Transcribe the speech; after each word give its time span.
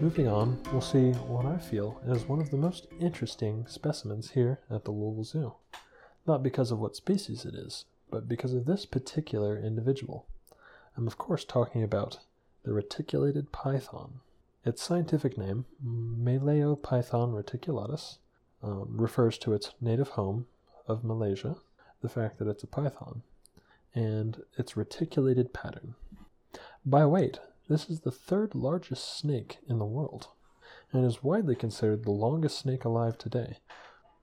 Moving 0.00 0.28
on, 0.28 0.60
we'll 0.70 0.82
see 0.82 1.12
what 1.12 1.46
I 1.46 1.56
feel 1.56 2.00
is 2.06 2.28
one 2.28 2.40
of 2.40 2.50
the 2.50 2.58
most 2.58 2.86
interesting 3.00 3.66
specimens 3.66 4.30
here 4.32 4.60
at 4.70 4.84
the 4.84 4.90
Louisville 4.90 5.24
Zoo. 5.24 5.54
Not 6.26 6.42
because 6.42 6.70
of 6.70 6.78
what 6.78 6.94
species 6.94 7.46
it 7.46 7.54
is, 7.54 7.86
but 8.10 8.28
because 8.28 8.52
of 8.52 8.66
this 8.66 8.84
particular 8.84 9.58
individual. 9.58 10.26
I'm, 10.96 11.06
of 11.06 11.16
course, 11.16 11.46
talking 11.46 11.82
about 11.82 12.18
the 12.62 12.74
reticulated 12.74 13.52
python. 13.52 14.20
Its 14.66 14.82
scientific 14.82 15.38
name, 15.38 15.64
Python 16.82 17.32
reticulatus, 17.32 18.18
um, 18.62 18.96
refers 18.96 19.38
to 19.38 19.54
its 19.54 19.72
native 19.80 20.10
home 20.10 20.46
of 20.86 21.04
Malaysia, 21.04 21.56
the 22.02 22.08
fact 22.10 22.38
that 22.38 22.48
it's 22.48 22.62
a 22.62 22.66
python, 22.66 23.22
and 23.94 24.42
its 24.58 24.76
reticulated 24.76 25.54
pattern. 25.54 25.94
By 26.84 27.06
weight, 27.06 27.40
this 27.68 27.90
is 27.90 28.00
the 28.00 28.10
third 28.10 28.54
largest 28.54 29.18
snake 29.18 29.58
in 29.68 29.78
the 29.78 29.84
world, 29.84 30.28
and 30.92 31.04
is 31.04 31.22
widely 31.22 31.54
considered 31.54 32.04
the 32.04 32.10
longest 32.10 32.58
snake 32.58 32.84
alive 32.84 33.18
today, 33.18 33.58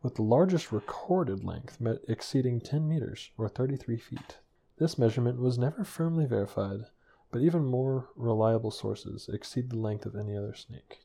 with 0.02 0.16
the 0.16 0.21
largest 0.21 0.71
recorded 0.71 1.43
length 1.43 1.81
exceeding 2.07 2.59
10 2.61 2.88
meters 2.88 3.31
or 3.38 3.47
33 3.47 3.97
feet. 3.97 4.38
This 4.77 4.97
measurement 4.97 5.39
was 5.39 5.57
never 5.57 5.83
firmly 5.83 6.25
verified, 6.25 6.85
but 7.31 7.41
even 7.41 7.66
more 7.66 8.09
reliable 8.16 8.71
sources 8.71 9.29
exceed 9.31 9.69
the 9.69 9.77
length 9.77 10.05
of 10.05 10.16
any 10.16 10.35
other 10.35 10.53
snake. 10.53 10.99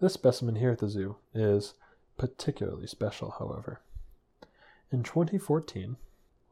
This 0.00 0.14
specimen 0.14 0.56
here 0.56 0.70
at 0.70 0.78
the 0.78 0.88
zoo 0.88 1.16
is 1.34 1.74
particularly 2.16 2.86
special, 2.86 3.34
however. 3.38 3.80
In 4.90 5.02
2014, 5.02 5.96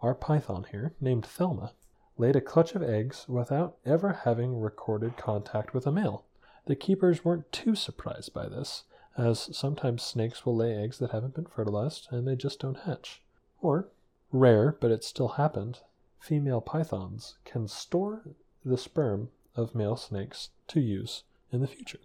our 0.00 0.14
python 0.14 0.66
here, 0.70 0.94
named 1.00 1.26
Thelma, 1.26 1.72
laid 2.18 2.36
a 2.36 2.40
clutch 2.40 2.74
of 2.74 2.82
eggs 2.82 3.24
without 3.28 3.76
ever 3.86 4.12
having 4.24 4.60
recorded 4.60 5.16
contact 5.16 5.72
with 5.72 5.86
a 5.86 5.92
male. 5.92 6.24
The 6.66 6.76
keepers 6.76 7.24
weren't 7.24 7.50
too 7.52 7.74
surprised 7.74 8.34
by 8.34 8.48
this, 8.48 8.84
as 9.16 9.56
sometimes 9.56 10.02
snakes 10.02 10.44
will 10.44 10.56
lay 10.56 10.74
eggs 10.74 10.98
that 10.98 11.12
haven't 11.12 11.34
been 11.34 11.46
fertilized 11.46 12.08
and 12.10 12.26
they 12.26 12.36
just 12.36 12.60
don't 12.60 12.80
hatch. 12.80 13.22
Or, 13.62 13.88
rare, 14.32 14.76
but 14.80 14.90
it 14.90 15.04
still 15.04 15.28
happened, 15.28 15.80
female 16.18 16.60
pythons 16.60 17.36
can 17.44 17.68
store 17.68 18.22
the 18.64 18.76
sperm 18.76 19.30
of 19.54 19.74
male 19.74 19.96
snakes 19.96 20.50
to 20.68 20.80
use 20.80 21.22
in 21.50 21.60
the 21.60 21.66
future. 21.66 22.00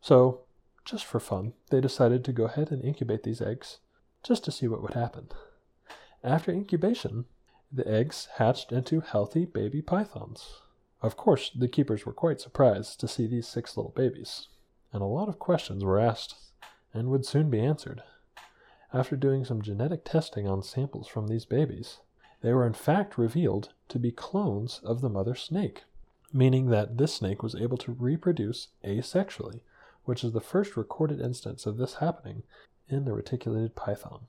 So, 0.00 0.42
just 0.84 1.04
for 1.04 1.20
fun, 1.20 1.54
they 1.70 1.80
decided 1.80 2.24
to 2.24 2.32
go 2.32 2.44
ahead 2.44 2.70
and 2.70 2.82
incubate 2.84 3.22
these 3.22 3.40
eggs 3.40 3.78
just 4.22 4.44
to 4.44 4.52
see 4.52 4.68
what 4.68 4.82
would 4.82 4.94
happen. 4.94 5.28
After 6.24 6.50
incubation, 6.50 7.26
the 7.72 7.86
eggs 7.86 8.28
hatched 8.36 8.72
into 8.72 9.00
healthy 9.00 9.44
baby 9.44 9.82
pythons. 9.82 10.60
Of 11.02 11.16
course, 11.16 11.50
the 11.50 11.68
keepers 11.68 12.06
were 12.06 12.12
quite 12.12 12.40
surprised 12.40 13.00
to 13.00 13.08
see 13.08 13.26
these 13.26 13.46
six 13.46 13.76
little 13.76 13.92
babies 13.92 14.48
and 14.92 15.02
a 15.02 15.06
lot 15.06 15.28
of 15.28 15.38
questions 15.38 15.84
were 15.84 16.00
asked 16.00 16.34
and 16.92 17.08
would 17.08 17.26
soon 17.26 17.50
be 17.50 17.60
answered. 17.60 18.02
After 18.92 19.16
doing 19.16 19.44
some 19.44 19.60
genetic 19.60 20.04
testing 20.04 20.48
on 20.48 20.62
samples 20.62 21.06
from 21.06 21.28
these 21.28 21.44
babies, 21.44 21.98
they 22.40 22.52
were 22.52 22.66
in 22.66 22.72
fact 22.72 23.18
revealed 23.18 23.70
to 23.88 23.98
be 23.98 24.10
clones 24.10 24.80
of 24.82 25.00
the 25.00 25.10
mother 25.10 25.34
snake, 25.34 25.84
meaning 26.32 26.70
that 26.70 26.96
this 26.96 27.14
snake 27.14 27.42
was 27.42 27.54
able 27.54 27.76
to 27.78 27.92
reproduce 27.92 28.68
asexually, 28.84 29.60
which 30.04 30.24
is 30.24 30.32
the 30.32 30.40
first 30.40 30.76
recorded 30.76 31.20
instance 31.20 31.66
of 31.66 31.76
this 31.76 31.94
happening 31.94 32.44
in 32.88 33.04
the 33.04 33.12
reticulated 33.12 33.74
python. 33.74 34.20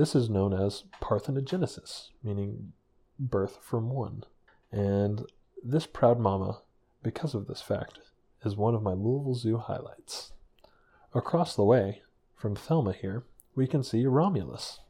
This 0.00 0.14
is 0.14 0.30
known 0.30 0.54
as 0.54 0.84
parthenogenesis, 1.02 2.08
meaning 2.22 2.72
birth 3.18 3.58
from 3.60 3.90
one. 3.90 4.24
And 4.72 5.26
this 5.62 5.84
proud 5.84 6.18
mama, 6.18 6.62
because 7.02 7.34
of 7.34 7.46
this 7.46 7.60
fact, 7.60 7.98
is 8.42 8.56
one 8.56 8.74
of 8.74 8.82
my 8.82 8.94
Louisville 8.94 9.34
Zoo 9.34 9.58
highlights. 9.58 10.32
Across 11.12 11.54
the 11.54 11.64
way, 11.64 12.00
from 12.34 12.56
Thelma 12.56 12.94
here, 12.94 13.24
we 13.54 13.66
can 13.66 13.82
see 13.82 14.06
Romulus, 14.06 14.80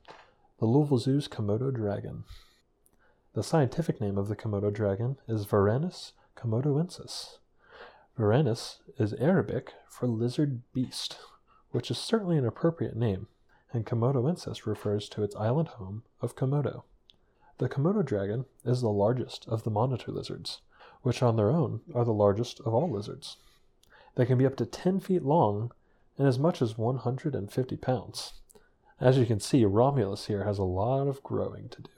the 0.60 0.66
Louisville 0.66 0.98
Zoo's 0.98 1.26
Komodo 1.26 1.74
dragon. 1.74 2.22
The 3.34 3.42
scientific 3.42 4.00
name 4.00 4.16
of 4.16 4.28
the 4.28 4.36
Komodo 4.36 4.72
dragon 4.72 5.16
is 5.26 5.44
Varanus 5.44 6.12
komodoensis. 6.36 7.38
Varanus 8.16 8.76
is 8.96 9.12
Arabic 9.14 9.72
for 9.88 10.06
lizard 10.06 10.62
beast, 10.72 11.18
which 11.72 11.90
is 11.90 11.98
certainly 11.98 12.38
an 12.38 12.46
appropriate 12.46 12.94
name, 12.94 13.26
and 13.72 13.86
komodoensis 13.86 14.66
refers 14.66 15.08
to 15.08 15.22
its 15.22 15.36
island 15.36 15.68
home 15.68 16.02
of 16.20 16.36
Komodo. 16.36 16.82
The 17.58 17.68
Komodo 17.68 18.04
dragon 18.04 18.46
is 18.64 18.80
the 18.80 18.88
largest 18.88 19.46
of 19.46 19.64
the 19.64 19.70
monitor 19.70 20.10
lizards, 20.10 20.60
which 21.02 21.22
on 21.22 21.36
their 21.36 21.50
own 21.50 21.80
are 21.94 22.04
the 22.04 22.12
largest 22.12 22.60
of 22.60 22.74
all 22.74 22.90
lizards. 22.90 23.36
They 24.14 24.26
can 24.26 24.38
be 24.38 24.46
up 24.46 24.56
to 24.56 24.66
10 24.66 25.00
feet 25.00 25.22
long 25.22 25.72
and 26.18 26.26
as 26.26 26.38
much 26.38 26.60
as 26.60 26.78
150 26.78 27.76
pounds. 27.76 28.34
As 28.98 29.18
you 29.18 29.26
can 29.26 29.40
see, 29.40 29.64
Romulus 29.64 30.26
here 30.26 30.44
has 30.44 30.58
a 30.58 30.64
lot 30.64 31.06
of 31.06 31.22
growing 31.22 31.68
to 31.70 31.82
do. 31.82 31.90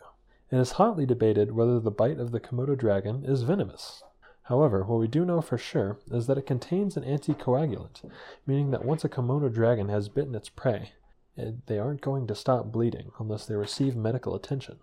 It 0.50 0.58
is 0.58 0.72
hotly 0.72 1.06
debated 1.06 1.52
whether 1.52 1.80
the 1.80 1.90
bite 1.90 2.20
of 2.20 2.30
the 2.30 2.40
Komodo 2.40 2.76
dragon 2.76 3.24
is 3.24 3.42
venomous. 3.42 4.02
However, 4.44 4.84
what 4.84 5.00
we 5.00 5.08
do 5.08 5.24
know 5.24 5.40
for 5.40 5.56
sure 5.56 5.98
is 6.10 6.26
that 6.26 6.38
it 6.38 6.46
contains 6.46 6.96
an 6.96 7.04
anticoagulant, 7.04 8.10
meaning 8.46 8.70
that 8.72 8.84
once 8.84 9.04
a 9.04 9.08
Komodo 9.08 9.52
dragon 9.52 9.88
has 9.88 10.08
bitten 10.08 10.34
its 10.34 10.48
prey, 10.48 10.92
they 11.36 11.78
aren't 11.78 12.00
going 12.00 12.26
to 12.26 12.34
stop 12.34 12.72
bleeding 12.72 13.10
unless 13.18 13.46
they 13.46 13.54
receive 13.54 13.96
medical 13.96 14.34
attention. 14.34 14.78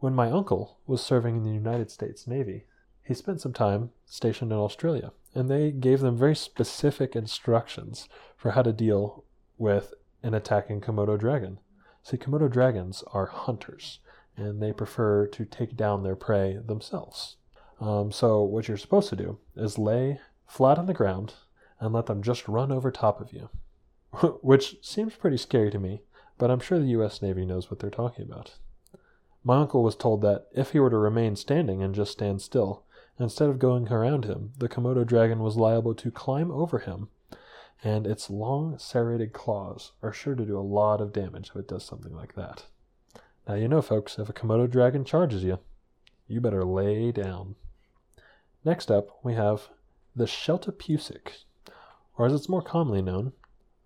When 0.00 0.14
my 0.14 0.30
uncle 0.30 0.78
was 0.86 1.02
serving 1.02 1.36
in 1.36 1.42
the 1.42 1.50
United 1.50 1.90
States 1.90 2.26
Navy, 2.26 2.64
he 3.02 3.14
spent 3.14 3.40
some 3.40 3.52
time 3.52 3.90
stationed 4.06 4.52
in 4.52 4.58
Australia, 4.58 5.12
and 5.34 5.50
they 5.50 5.70
gave 5.70 6.00
them 6.00 6.16
very 6.16 6.36
specific 6.36 7.16
instructions 7.16 8.08
for 8.36 8.50
how 8.52 8.62
to 8.62 8.72
deal 8.72 9.24
with 9.56 9.94
an 10.22 10.34
attacking 10.34 10.80
Komodo 10.80 11.18
dragon. 11.18 11.58
See, 12.02 12.16
Komodo 12.16 12.50
dragons 12.50 13.02
are 13.12 13.26
hunters, 13.26 13.98
and 14.36 14.62
they 14.62 14.72
prefer 14.72 15.26
to 15.26 15.44
take 15.44 15.76
down 15.76 16.02
their 16.02 16.16
prey 16.16 16.58
themselves. 16.64 17.36
Um, 17.80 18.12
so, 18.12 18.42
what 18.42 18.68
you're 18.68 18.76
supposed 18.76 19.08
to 19.10 19.16
do 19.16 19.38
is 19.56 19.78
lay 19.78 20.20
flat 20.46 20.78
on 20.78 20.86
the 20.86 20.94
ground 20.94 21.34
and 21.80 21.92
let 21.92 22.06
them 22.06 22.22
just 22.22 22.48
run 22.48 22.70
over 22.70 22.90
top 22.90 23.20
of 23.20 23.32
you, 23.32 23.48
which 24.42 24.76
seems 24.82 25.14
pretty 25.14 25.36
scary 25.36 25.70
to 25.70 25.78
me, 25.78 26.02
but 26.38 26.50
I'm 26.50 26.60
sure 26.60 26.78
the 26.78 26.86
US 26.86 27.22
Navy 27.22 27.44
knows 27.44 27.70
what 27.70 27.80
they're 27.80 27.90
talking 27.90 28.24
about. 28.24 28.56
My 29.44 29.60
uncle 29.60 29.82
was 29.82 29.96
told 29.96 30.22
that 30.22 30.46
if 30.52 30.70
he 30.70 30.80
were 30.80 30.90
to 30.90 30.98
remain 30.98 31.36
standing 31.36 31.82
and 31.82 31.94
just 31.94 32.12
stand 32.12 32.42
still, 32.42 32.84
instead 33.18 33.48
of 33.48 33.58
going 33.58 33.88
around 33.88 34.24
him, 34.24 34.52
the 34.58 34.68
Komodo 34.68 35.06
dragon 35.06 35.40
was 35.40 35.56
liable 35.56 35.94
to 35.94 36.10
climb 36.10 36.50
over 36.50 36.80
him, 36.80 37.08
and 37.82 38.06
its 38.06 38.28
long 38.28 38.78
serrated 38.78 39.32
claws 39.32 39.92
are 40.02 40.12
sure 40.12 40.34
to 40.34 40.44
do 40.44 40.58
a 40.58 40.60
lot 40.60 41.00
of 41.00 41.12
damage 41.12 41.50
if 41.50 41.56
it 41.56 41.68
does 41.68 41.84
something 41.84 42.14
like 42.14 42.34
that. 42.34 42.64
Now, 43.46 43.54
you 43.54 43.68
know, 43.68 43.80
folks, 43.80 44.18
if 44.18 44.28
a 44.28 44.32
Komodo 44.32 44.68
dragon 44.68 45.04
charges 45.04 45.44
you, 45.44 45.58
you 46.26 46.40
better 46.40 46.64
lay 46.64 47.12
down. 47.12 47.54
Next 48.64 48.90
up, 48.90 49.24
we 49.24 49.34
have 49.34 49.68
the 50.14 50.26
Sheltopusik, 50.26 51.44
or 52.16 52.26
as 52.26 52.34
it's 52.34 52.48
more 52.48 52.60
commonly 52.60 53.00
known, 53.00 53.32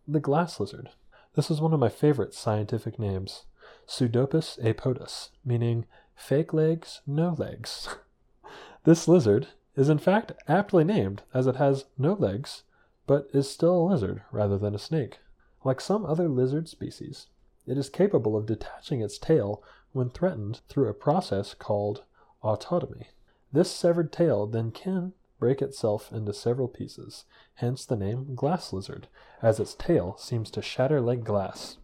the 0.07 0.21
glass 0.21 0.59
lizard. 0.59 0.91
This 1.35 1.51
is 1.51 1.61
one 1.61 1.73
of 1.73 1.81
my 1.81 1.89
favorite 1.89 2.35
scientific 2.35 2.99
names. 2.99 3.45
Pseudopus 3.87 4.59
apodus, 4.63 5.31
meaning 5.45 5.87
fake 6.15 6.53
legs, 6.53 7.01
no 7.07 7.35
legs. 7.39 7.97
this 8.85 9.09
lizard 9.09 9.49
is 9.77 9.89
in 9.89 9.99
fact 9.99 10.33
aptly 10.47 10.85
named 10.85 11.23
as 11.33 11.47
it 11.47 11.57
has 11.57 11.87
no 11.97 12.13
legs, 12.13 12.63
but 13.07 13.29
is 13.33 13.51
still 13.51 13.75
a 13.75 13.87
lizard 13.91 14.23
rather 14.31 14.59
than 14.59 14.75
a 14.75 14.79
snake. 14.79 15.19
Like 15.65 15.81
some 15.81 16.05
other 16.05 16.29
lizard 16.29 16.69
species, 16.69 17.29
it 17.67 17.79
is 17.79 17.89
capable 17.89 18.37
of 18.37 18.47
detaching 18.47 19.01
its 19.01 19.19
tail 19.19 19.63
when 19.93 20.11
threatened 20.11 20.61
through 20.69 20.89
a 20.89 20.95
process 20.95 21.55
called 21.55 22.03
autotomy. 22.43 23.07
This 23.53 23.71
severed 23.71 24.13
tail 24.13 24.47
then 24.47 24.71
can 24.71 25.13
break 25.43 25.61
itself 25.61 26.13
into 26.13 26.33
several 26.33 26.69
pieces, 26.69 27.25
hence 27.55 27.85
the 27.85 27.97
name 27.97 28.37
glass 28.37 28.73
lizard, 28.73 29.09
as 29.43 29.59
its 29.59 29.75
tail 29.75 30.17
seems 30.17 30.53
to 30.53 30.63
shatter 30.63 31.01
like 31.01 31.25
glass. 31.25 31.79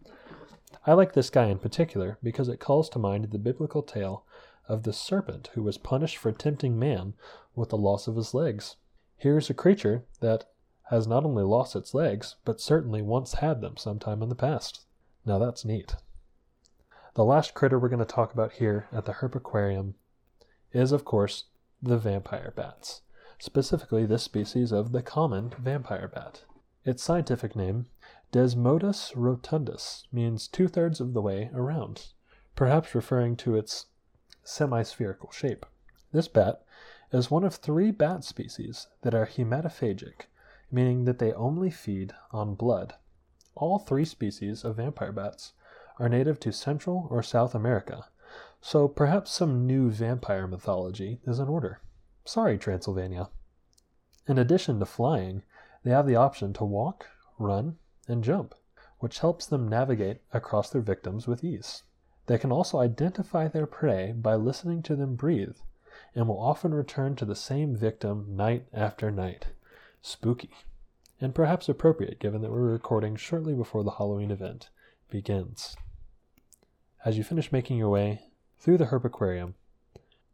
I 0.87 0.93
like 0.93 1.11
this 1.11 1.29
guy 1.29 1.47
in 1.47 1.59
particular 1.59 2.17
because 2.23 2.47
it 2.47 2.61
calls 2.61 2.87
to 2.91 2.99
mind 2.99 3.25
the 3.25 3.37
biblical 3.37 3.83
tale 3.83 4.23
of 4.69 4.83
the 4.83 4.93
serpent 4.93 5.49
who 5.55 5.61
was 5.61 5.77
punished 5.77 6.15
for 6.15 6.31
tempting 6.31 6.79
man 6.79 7.15
with 7.53 7.67
the 7.67 7.75
loss 7.75 8.07
of 8.07 8.15
his 8.15 8.33
legs. 8.33 8.77
Here 9.17 9.37
is 9.37 9.49
a 9.49 9.53
creature 9.53 10.05
that 10.21 10.45
has 10.83 11.05
not 11.05 11.25
only 11.25 11.43
lost 11.43 11.75
its 11.75 11.93
legs, 11.93 12.37
but 12.45 12.61
certainly 12.61 13.01
once 13.01 13.33
had 13.33 13.59
them 13.59 13.75
sometime 13.75 14.23
in 14.23 14.29
the 14.29 14.35
past. 14.35 14.85
Now 15.25 15.37
that's 15.37 15.65
neat. 15.65 15.97
The 17.15 17.25
last 17.25 17.55
critter 17.55 17.77
we're 17.77 17.89
going 17.89 17.99
to 17.99 18.05
talk 18.05 18.31
about 18.31 18.53
here 18.53 18.87
at 18.93 19.03
the 19.03 19.15
Herp 19.15 19.35
Aquarium 19.35 19.95
is, 20.71 20.93
of 20.93 21.03
course, 21.03 21.43
the 21.81 21.97
vampire 21.97 22.53
bats, 22.55 23.01
specifically 23.39 24.05
this 24.05 24.23
species 24.23 24.71
of 24.71 24.91
the 24.91 25.01
common 25.01 25.53
vampire 25.57 26.07
bat. 26.07 26.43
Its 26.85 27.01
scientific 27.01 27.55
name 27.55 27.87
Desmodus 28.31 29.13
rotundus 29.15 30.03
means 30.11 30.47
two 30.47 30.67
thirds 30.67 31.01
of 31.01 31.13
the 31.13 31.21
way 31.21 31.49
around, 31.53 32.09
perhaps 32.55 32.93
referring 32.93 33.35
to 33.37 33.55
its 33.55 33.87
semi 34.43 34.83
spherical 34.83 35.31
shape. 35.31 35.65
This 36.11 36.27
bat 36.27 36.63
is 37.11 37.31
one 37.31 37.43
of 37.43 37.55
three 37.55 37.91
bat 37.91 38.23
species 38.23 38.87
that 39.01 39.15
are 39.15 39.25
hematophagic, 39.25 40.27
meaning 40.71 41.05
that 41.05 41.17
they 41.17 41.33
only 41.33 41.71
feed 41.71 42.13
on 42.31 42.53
blood. 42.53 42.95
All 43.55 43.79
three 43.79 44.05
species 44.05 44.63
of 44.63 44.75
vampire 44.75 45.11
bats 45.11 45.53
are 45.97 46.09
native 46.09 46.39
to 46.41 46.51
Central 46.51 47.07
or 47.09 47.23
South 47.23 47.55
America, 47.55 48.05
so 48.61 48.87
perhaps 48.87 49.31
some 49.31 49.65
new 49.65 49.89
vampire 49.89 50.45
mythology 50.45 51.19
is 51.25 51.39
in 51.39 51.47
order. 51.47 51.81
Sorry, 52.25 52.57
Transylvania. 52.57 53.29
In 54.27 54.37
addition 54.37 54.79
to 54.79 54.85
flying, 54.85 55.43
they 55.83 55.91
have 55.91 56.05
the 56.05 56.15
option 56.15 56.53
to 56.53 56.63
walk, 56.65 57.07
run, 57.37 57.77
and 58.07 58.23
jump, 58.23 58.53
which 58.99 59.19
helps 59.19 59.45
them 59.45 59.67
navigate 59.67 60.21
across 60.33 60.69
their 60.69 60.81
victims 60.81 61.27
with 61.27 61.43
ease. 61.43 61.83
They 62.27 62.37
can 62.37 62.51
also 62.51 62.79
identify 62.79 63.47
their 63.47 63.65
prey 63.65 64.11
by 64.11 64.35
listening 64.35 64.83
to 64.83 64.95
them 64.95 65.15
breathe 65.15 65.57
and 66.13 66.27
will 66.27 66.39
often 66.39 66.73
return 66.73 67.15
to 67.15 67.25
the 67.25 67.35
same 67.35 67.75
victim 67.75 68.35
night 68.35 68.67
after 68.73 69.09
night. 69.09 69.47
Spooky. 70.01 70.51
And 71.19 71.35
perhaps 71.35 71.67
appropriate 71.67 72.19
given 72.19 72.41
that 72.41 72.51
we're 72.51 72.71
recording 72.71 73.15
shortly 73.15 73.53
before 73.53 73.83
the 73.83 73.91
Halloween 73.91 74.31
event 74.31 74.69
begins. 75.09 75.75
As 77.03 77.17
you 77.17 77.23
finish 77.23 77.51
making 77.51 77.77
your 77.77 77.89
way 77.89 78.21
through 78.59 78.77
the 78.77 78.85
HerpAquarium, 78.85 79.53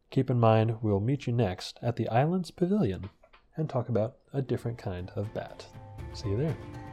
keep 0.09 0.29
in 0.29 0.39
mind 0.39 0.77
we'll 0.81 0.99
meet 0.99 1.27
you 1.27 1.33
next 1.33 1.79
at 1.81 1.95
the 1.95 2.07
Islands 2.09 2.51
Pavilion 2.51 3.09
and 3.57 3.69
talk 3.69 3.89
about 3.89 4.15
a 4.33 4.41
different 4.41 4.77
kind 4.77 5.11
of 5.15 5.33
bat. 5.33 5.65
See 6.13 6.29
you 6.29 6.37
there. 6.37 6.84